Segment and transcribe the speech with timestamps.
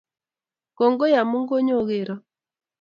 [0.77, 2.15] Kongoi amu konyogero